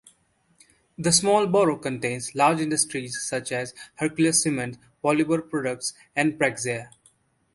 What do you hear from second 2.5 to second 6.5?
industries such as Hercules Cement, Polymer Products, and